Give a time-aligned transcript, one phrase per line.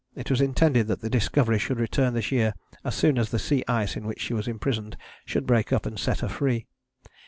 [0.15, 3.63] It was intended that the Discovery should return this year as soon as the sea
[3.67, 6.65] ice in which she was imprisoned should break up and set her free.